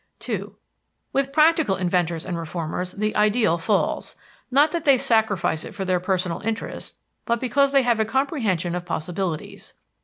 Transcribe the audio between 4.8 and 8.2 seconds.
they sacrifice it for their personal interests, but because they have a